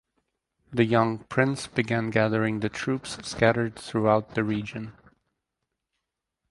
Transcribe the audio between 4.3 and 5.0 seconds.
the region.